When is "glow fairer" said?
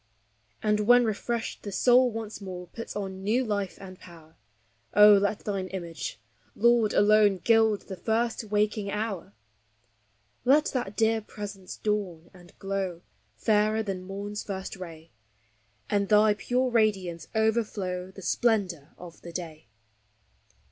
12.57-13.83